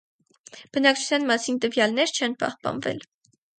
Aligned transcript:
Բնակչության 0.77 1.27
մասին 1.33 1.61
տվյալներ 1.67 2.17
չեն 2.17 2.37
պահպանվել։ 2.47 3.07